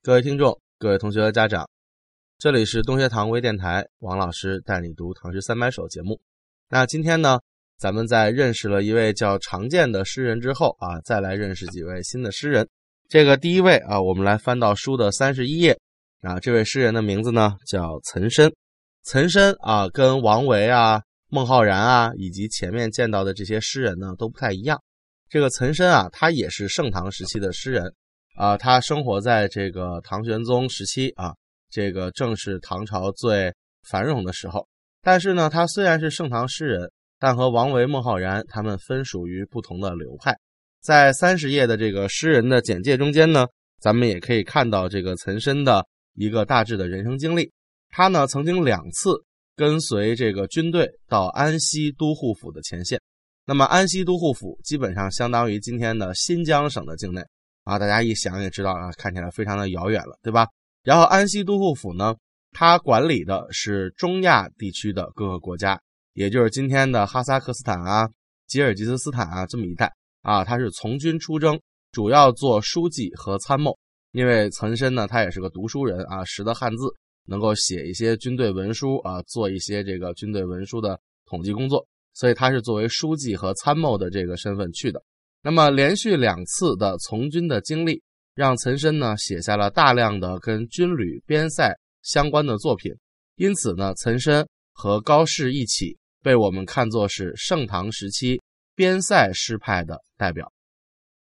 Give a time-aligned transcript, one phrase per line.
[0.00, 1.68] 各位听众、各位同学和家长，
[2.38, 6.18] 这里是东学堂微电台，王老师带你读《唐诗三百首》节目。
[6.68, 7.40] 那今天呢，
[7.76, 12.66] 咱们在认识了一位叫常见的诗人之后啊，再来认识几位新的诗人。
[13.08, 15.76] 这个第一位啊，我们来翻到书的三十一页
[16.22, 18.50] 啊，这位诗人的名字呢叫岑参。
[19.02, 24.80] 岑参啊，跟王维啊、孟浩然啊，以及前面见到的这些诗人呢都不太一样。
[25.28, 27.92] 这个岑参啊，他也是盛唐时期的诗人。
[28.38, 31.34] 啊，他生活在这个唐玄宗时期啊，
[31.70, 33.52] 这个正是唐朝最
[33.90, 34.64] 繁荣的时候。
[35.02, 36.88] 但是呢，他虽然是盛唐诗人，
[37.18, 40.38] 但和王维、孟浩然他们分属于不同的流派。
[40.80, 43.44] 在三十页的这个诗人的简介中间呢，
[43.80, 45.84] 咱们也可以看到这个岑参的
[46.14, 47.50] 一个大致的人生经历。
[47.88, 49.20] 他呢，曾经两次
[49.56, 53.00] 跟随这个军队到安西都护府的前线。
[53.44, 57.20] 那么，安西都护府基本上相当于今天的新疆省的境内。
[57.68, 60.46] 啊，大家一想也知道啊，看起来非常的遥远了，对吧？
[60.82, 62.16] 然后安西都护府呢，
[62.52, 65.78] 它管理的是中亚地区的各个国家，
[66.14, 68.08] 也就是今天的哈萨克斯坦啊、
[68.46, 70.42] 吉尔吉斯斯坦啊这么一带啊。
[70.42, 71.60] 他是从军出征，
[71.92, 73.78] 主要做书记和参谋。
[74.12, 76.84] 因为岑参呢，他也是个读书人啊，识得汉字，
[77.26, 85.02] 能够写一些军队文书啊，做一些这个军队文书的统计工作，所以他是作为书记和参谋的这个身份去的。
[85.42, 88.02] 那么连续两次的从军的经历，
[88.34, 91.72] 让岑参呢写下了大量的跟军旅边塞
[92.02, 92.92] 相关的作品。
[93.36, 98.40] 因此呢，岑参和高适一起被我们看作是盛唐时期
[98.74, 100.52] 边塞诗派的代表。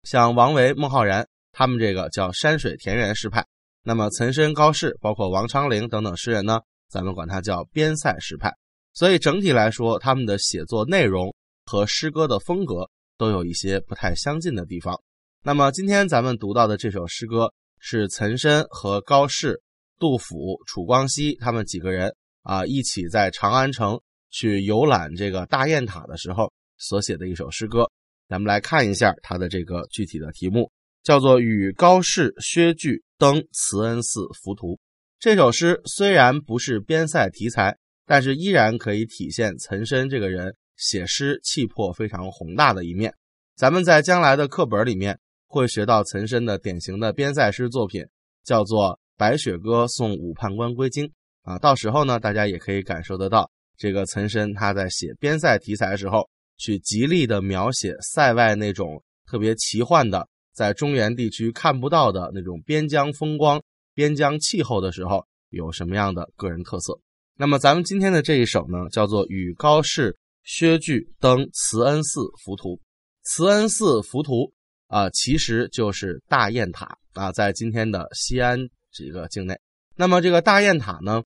[0.03, 3.47] 像王维、孟浩然他们这个叫山水田园诗派，
[3.85, 8.53] 那么岑参、高适，包括王昌龄等等诗人呢，咱们管他叫边塞诗派。
[8.95, 12.91] 所以整体来说，他们的写作内容和诗歌的风格。
[13.23, 15.01] 都有一些不太相近的地方。
[15.45, 19.63] 那么今天咱们读到的这首诗歌是岑参和高适、
[19.97, 24.01] 杜甫、楚光熙他们几个人啊一起在长安城
[24.33, 27.89] 去游览这个大雁塔的时候所写的一首诗歌。
[28.29, 30.73] 咱们来看一下它的这个具体的题目，
[31.05, 34.75] 叫做《与高适、薛据登慈恩寺浮屠》。
[35.21, 40.57] 这首诗虽然不是边塞题材，但是依然可以体现岑参这个人。
[40.77, 43.15] 写诗气魄非常宏大的一面，
[43.57, 48.05] 咱们在将来的课本里面会学到岑参的典型的边塞诗作品，
[48.45, 51.07] 叫做《白雪歌送武判官归京》
[51.43, 51.59] 啊。
[51.59, 56.29] 到时候呢，大家也可以感受得到，这个岑参他在写边塞题材的时候，
[56.59, 63.63] 去极力的描写塞外那种特别奇幻的，在中原地区看不到的那种边疆风光、
[63.95, 66.99] 边疆气候的时候，有什么样的个人特色。
[67.37, 70.13] 那么咱们今天的这一首呢，叫做《与高适》。
[70.45, 72.81] 薛据登慈恩寺浮屠，
[73.23, 74.53] 慈恩寺浮屠
[74.89, 78.59] 啊，其实就是大雁塔啊，在今天的西安
[78.91, 79.59] 这个境内。
[79.95, 81.23] 那么这个大雁塔呢，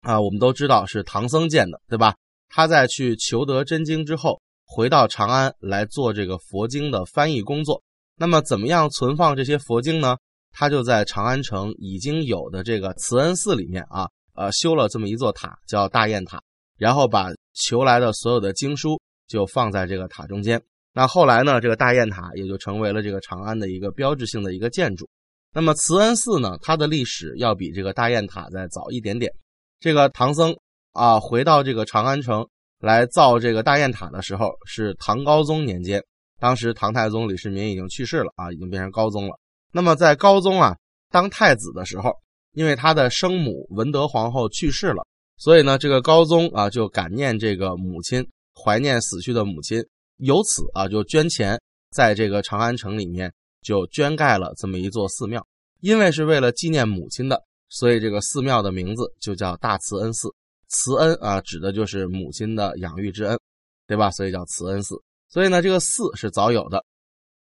[0.00, 2.14] 啊，我们都知道是唐僧建的，对吧？
[2.48, 7.82] 他在去求得真经之后，回到长安来做这个佛经的翻译工作。
[8.16, 10.16] 那么怎么样存放这些佛经呢？
[10.52, 16.40] 他就在长安城已经有的这个慈恩寺里面啊，呃，修了这么一座塔，叫大雁塔。
[16.76, 20.60] 然后把求来的所有的经书就放在这个塔中间。
[20.92, 25.08] 那后来呢，这个大雁塔也就成为了这个长安的一个标志性的一个建筑。
[25.52, 29.32] 那么慈恩寺呢，它的历史要比这个大雁塔再早一点点。
[29.80, 30.54] 这个唐僧
[30.92, 32.46] 啊，回到这个长安城
[32.80, 36.02] 来造这个大雁塔的时候，是唐高宗年间。
[36.38, 39.38] 当时唐太宗李世民已经去世了啊，已经变成高宗了。
[39.72, 40.76] 那么在高宗啊
[41.10, 42.12] 当太子的时候，
[42.52, 45.04] 因为他的生母文德皇后去世了。
[45.36, 49.84] 所以呢，这个高宗啊，就感念这个母亲，怀念死去的母亲，
[50.18, 55.46] 由此啊，就捐钱在这个长安城里面就捐盖了这么一座寺庙。
[55.80, 60.28] 因为是为了纪念母亲的，所以这个寺庙的名字就叫大慈恩寺。
[60.68, 63.38] 慈恩啊，指的就是母亲的养育之恩，
[63.86, 64.10] 对吧？
[64.10, 64.94] 所以叫慈恩寺。
[65.28, 66.82] 所以呢，这个寺是早有的。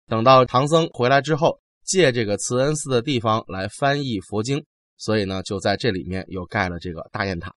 [0.07, 4.65] 等到唐僧回来之后，借这个慈恩寺的地方来翻译佛经，
[4.97, 7.55] 所以呢，就在这里面又盖了这个大雁塔。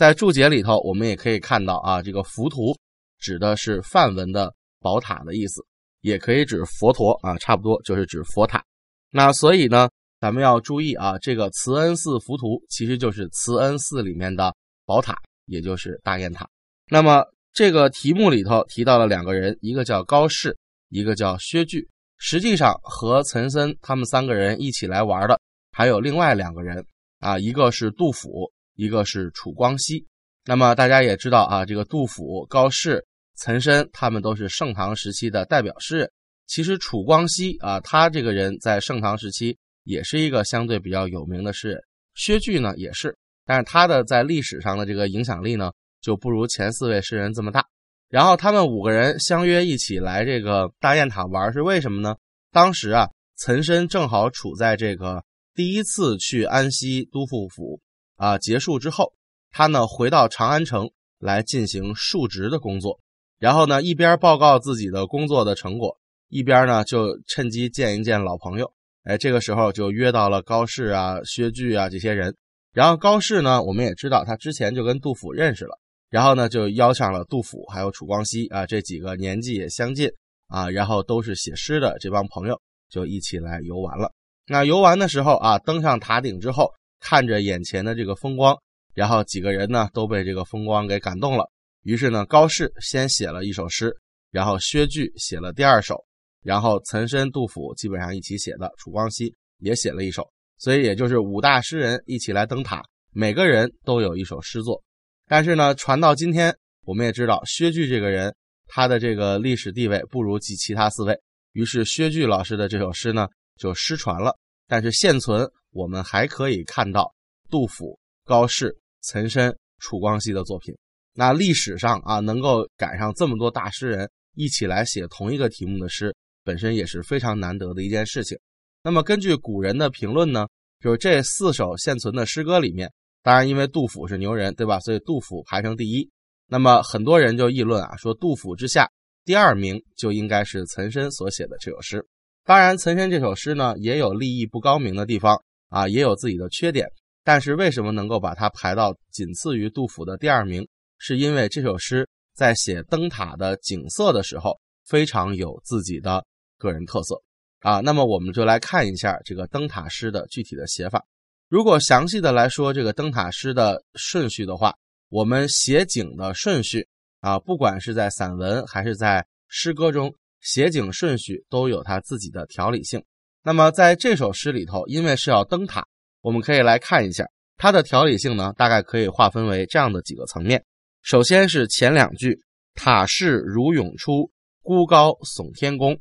[0.00, 2.74] 在注解里头，我们也可以看到啊，这个浮屠
[3.18, 4.50] 指的是梵文的
[4.80, 5.62] 宝塔的意思，
[6.00, 8.64] 也可以指佛陀啊，差不多就是指佛塔。
[9.10, 14.56] 那所以呢，咱们要注意啊，这个慈恩寺浮屠其实就是慈恩寺里面的
[14.86, 15.14] 宝塔，
[15.44, 16.48] 也就是大雁塔。
[16.90, 20.56] 那么这个题目里头提到了两个人，一个叫高适，
[20.88, 21.86] 一个叫薛据。
[22.16, 25.38] 实际上和岑参他们三个人一起来玩的
[25.72, 26.82] 还有另外两个人
[27.18, 28.50] 啊，一个是杜甫。
[28.80, 30.06] 一个是楚光熙，
[30.46, 33.04] 那么大家也知道啊，这个杜甫、高适、
[33.36, 36.10] 岑参，他们都是盛唐时期的代表诗人。
[36.46, 41.78] 其实楚光熙啊，他这个人在盛唐时期也是一个相对比较有名的诗人。
[42.14, 47.66] 薛据呢也是，但是他的在历史上的这个影响力呢就不如前四位诗人这么大。
[48.08, 52.16] 然后他们五个人相约一起来这个大雁塔玩，是为什么呢？
[52.50, 55.22] 当时啊，岑参正好处在这个
[55.54, 57.78] 第一次去安西都护府
[58.20, 59.14] 啊结束之后，
[59.50, 63.00] 他呢回到长安城来进行述职的工作，
[63.38, 65.96] 然后呢一边报告自己的工作的成果，
[66.28, 68.70] 一边呢就趁机见一见老朋友。
[69.04, 72.36] 哎，这个时候就约到了高适啊、薛据啊这些人。
[72.74, 75.78] 然后高适呢，我们也知道他之前就跟杜甫认识了，
[76.10, 80.10] 然后呢就邀上了杜甫还有楚光熙啊这几个年纪也相近
[80.48, 84.12] 啊，然后都是写诗的这帮朋友，就一起来游玩了。
[84.46, 88.56] 那游玩的时候啊，登上塔顶之后，看着眼前的这个风光，
[88.94, 91.50] 然后几个人呢都被这个风光给感动了。
[91.82, 93.96] 于是呢，高适先写了一首诗，
[94.30, 96.04] 然后薛据写了第二首。
[96.42, 100.26] 然后岑参、杜甫基本上一起写的，楚光熙也写了一首，
[100.56, 102.82] 所以也就是五大诗人一起来登塔，
[103.12, 104.82] 每个人都有一首诗作。
[105.26, 106.56] 但是呢，传到今天，
[106.86, 108.34] 我们也知道薛据这个人，
[108.68, 111.14] 他的这个历史地位不如其其他四位，
[111.52, 114.34] 于是薛据老师的这首诗呢就失传了。
[114.66, 117.14] 但是现存，我们还可以看到
[117.48, 120.74] 杜甫、高适、岑参、楚光熙的作品。
[121.14, 126.14] 那历史上啊，能够赶上这么多大诗人一起来写同一个题目的诗。
[126.42, 128.38] 本身也是非常难得的一件事情。
[128.82, 130.46] 那么根据古人的评论呢，
[130.80, 132.90] 就是这四首现存的诗歌里面，
[133.22, 134.80] 当然因为杜甫是牛人，对吧？
[134.80, 136.10] 所以杜甫排成第一。
[136.46, 138.90] 那么很多人就议论啊，说杜甫之下
[139.26, 142.06] 第二名就应该是岑参所写的这首诗。
[142.44, 146.86] 当然，岑参这首诗呢也有立意不高明的地方啊，也有自己的缺点。
[147.24, 150.68] 但是为什么能够把它排到仅次于杜甫的第二名？
[150.98, 156.22] 是因为这首诗在写灯塔的景色的时候非常有自己的。
[156.58, 157.18] 个人特色
[157.60, 161.02] 啊，那么我们就来看一下这个灯塔诗的具体的写法。
[161.48, 164.74] 如果详细的来说这个灯塔诗的顺序的话，
[165.08, 166.86] 我们写景的顺序
[167.20, 173.02] 啊，不管是在散文还是在诗歌中，写景顺序都有它自己的条理性。
[173.42, 175.86] 那么在这首诗里头，因为是要灯塔，
[176.20, 177.26] 我们可以来看一下
[177.56, 180.64] 它的条理性呢，大概可以划分为这样的几个层面。
[181.02, 182.38] 首先是前两句
[182.74, 184.30] “塔势如涌出，
[184.62, 185.98] 孤高耸天宫”。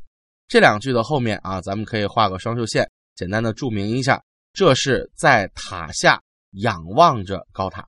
[0.50, 4.22] 这两句的后面啊，咱们可以画个双竖线，简单的注明一下，
[4.52, 6.22] 这是在塔下
[6.52, 7.88] 仰望着高塔，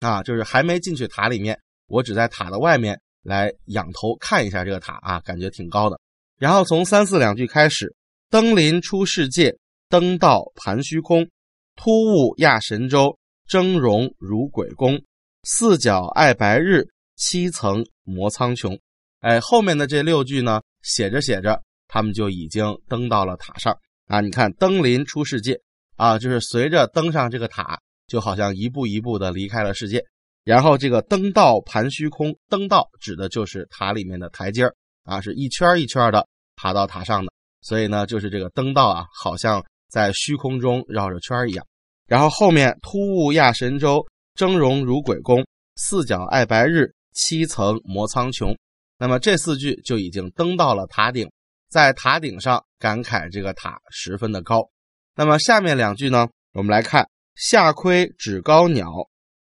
[0.00, 6.00] 啊，就是还没进去塔里面，我只在塔的外面来仰头看一下这个塔啊，感觉挺高的。
[6.38, 7.94] 然后从三四两句开始，
[8.30, 9.56] 登临出世界，
[9.88, 11.28] 登道盘虚空，
[11.76, 13.18] 突兀压神州，
[13.48, 15.02] 峥嵘如鬼宫，
[15.44, 18.78] 四角爱白日，七层摩苍穹。
[19.20, 21.62] 哎，后面的这六句呢，写着写着。
[21.88, 23.72] 他们就已经登到了塔上
[24.08, 24.20] 啊！
[24.20, 25.56] 你看，登临出世界
[25.94, 30.04] 啊，就是随着登上这个塔，就好像一步一步的离开了世界。
[30.42, 34.64] 然后这个登道盘虚空，登道指的就是塔里面的台阶
[35.04, 36.26] 啊，是一圈一圈的
[36.56, 37.32] 爬到塔上的。
[37.66, 41.66] 所以呢，就是这个登道啊，好像在虚空中绕着圈一样。
[42.06, 48.56] 然后后面突兀压神州，峥嵘如鬼宫，四角爱白日，七层摩苍穹。
[48.98, 51.28] 那么这四句就已经登到了塔顶。
[51.68, 54.70] 在塔顶上感慨这个塔十分的高，
[55.16, 56.28] 那么下面两句呢？
[56.52, 58.92] 我们来看“下窥指高鸟，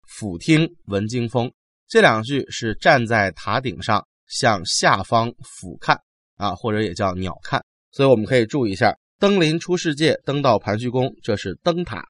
[0.08, 1.52] 俯听闻惊风”。
[1.88, 5.96] 这两句是站在塔顶上向下方俯瞰
[6.38, 7.62] 啊，或者也叫鸟瞰。
[7.92, 12.02] 所以我们可以注意一下：“登临出世界，登到盘虚宫”，这是登塔；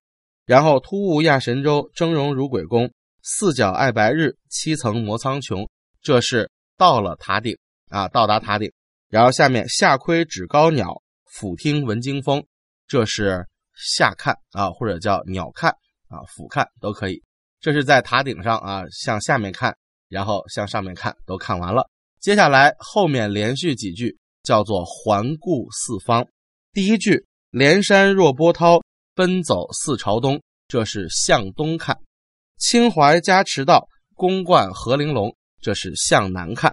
[0.45, 2.87] 然后“突兀压神州，峥嵘如鬼宫；
[3.21, 5.67] 四角爱白日，七层摩苍穹”，
[6.01, 7.57] 这是到了塔顶
[7.89, 8.71] 啊，到达塔顶。
[9.09, 12.43] 然后下面下窥指高鸟，俯听闻惊风，
[12.87, 15.71] 这是下看啊，或者叫鸟看
[16.09, 17.23] 啊，俯看都可以。
[17.61, 19.75] 这是在塔顶上啊，向下面看，
[20.09, 21.89] 然后向上面看，都看完了。
[22.19, 24.17] 接下来后面连续几句
[24.47, 26.25] 叫做环顾四方。
[26.71, 28.79] 第一句连山若波涛，
[29.13, 31.97] 奔走似朝东，这是向东看；
[32.57, 36.71] 清淮加池道，宫观和玲珑，这是向南看；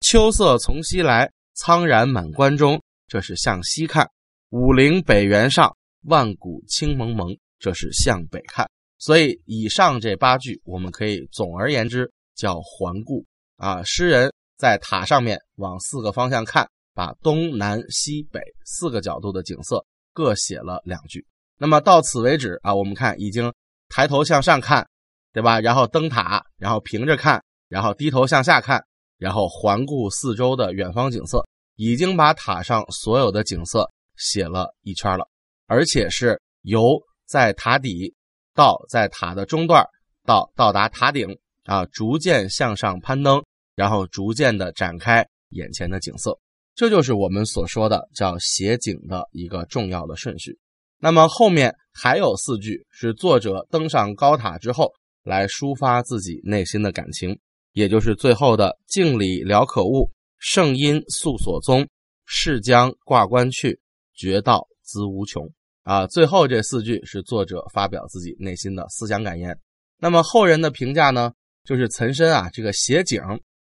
[0.00, 1.30] 秋色从西来。
[1.56, 4.06] 苍然满关中，这是向西看；
[4.48, 8.66] 武陵北原上，万古青蒙蒙，这是向北看。
[8.98, 13.82] 所以以上这八句，我们可以总而言之叫环顾啊。
[13.82, 16.66] 诗人在塔上面往四个方向看，
[17.00, 21.26] 把东南西北四个角度的景色各写了两句。
[21.56, 23.50] 那么到此为止啊，我们看已经
[23.88, 24.86] 抬头向上看，
[25.32, 25.60] 对吧？
[25.60, 28.84] 然后登塔，然后平着看，然后低头向下看。
[29.16, 31.42] 然后环顾四周的远方景色，
[31.76, 35.26] 已经把塔上所有的景色写了一圈了。
[35.68, 38.14] 而且是由在塔底
[38.54, 39.82] 到在塔的中段
[40.26, 43.42] 到到达塔顶啊，逐渐向上攀登，
[43.74, 46.38] 然后逐渐的展开眼前的景色。
[46.74, 50.58] 这就是我们所说的叫写景的一个重要的顺序。
[50.98, 57.38] 那么后面还有四句是作者登上高塔之后来抒发自己内心的感情，
[57.72, 61.88] 也就是最后的“敬礼了可悟，圣音诉所宗，
[62.26, 63.80] 逝将挂冠去，
[64.14, 65.50] 绝道资无穷”。
[65.84, 69.58] 啊，最后这四句是作者发表自己内心的思想感言。
[69.98, 71.32] 那么后人的评价呢，
[71.64, 73.20] 就是岑参啊，这个写景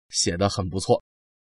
[0.10, 1.04] 写的很不错。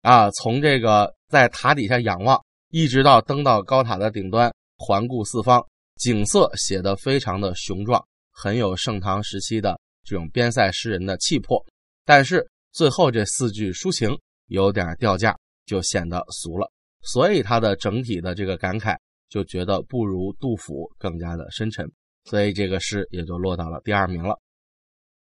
[0.03, 2.41] 啊，从这个在塔底下仰望，
[2.71, 5.65] 一直到登到高塔的顶端，环顾四方，
[5.97, 11.65] 景色写得非常的雄壮，很有盛唐时期的这种边塞诗人的气魄。
[12.05, 14.17] 但是最后这四句抒情
[14.47, 16.71] 有点掉价，就显得俗了，
[17.03, 18.97] 所以他的整体的这个感慨
[19.29, 21.91] 就觉得不如杜甫更加的深沉，
[22.25, 24.39] 所以这个诗也就落到了第二名了。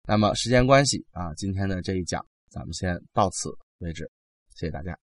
[0.07, 4.09] 那么时间关系啊，今天的这一讲咱们先到此为止。
[4.55, 5.08] 谢谢大家。